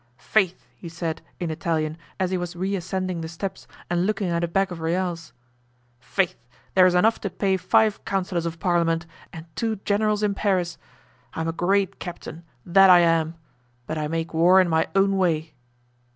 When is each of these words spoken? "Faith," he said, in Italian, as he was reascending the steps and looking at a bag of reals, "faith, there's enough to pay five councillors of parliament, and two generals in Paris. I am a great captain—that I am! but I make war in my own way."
"Faith," 0.17 0.65
he 0.75 0.89
said, 0.89 1.21
in 1.39 1.51
Italian, 1.51 1.95
as 2.19 2.31
he 2.31 2.37
was 2.39 2.55
reascending 2.55 3.21
the 3.21 3.27
steps 3.27 3.67
and 3.87 4.07
looking 4.07 4.29
at 4.29 4.43
a 4.43 4.47
bag 4.47 4.71
of 4.71 4.79
reals, 4.81 5.31
"faith, 5.99 6.33
there's 6.73 6.95
enough 6.95 7.21
to 7.21 7.29
pay 7.29 7.55
five 7.55 8.03
councillors 8.03 8.47
of 8.47 8.59
parliament, 8.59 9.05
and 9.31 9.45
two 9.55 9.75
generals 9.85 10.23
in 10.23 10.33
Paris. 10.33 10.79
I 11.35 11.41
am 11.41 11.47
a 11.49 11.53
great 11.53 11.99
captain—that 11.99 12.89
I 12.89 13.01
am! 13.01 13.35
but 13.85 13.99
I 13.99 14.07
make 14.07 14.33
war 14.33 14.59
in 14.59 14.69
my 14.69 14.87
own 14.95 15.17
way." 15.17 15.53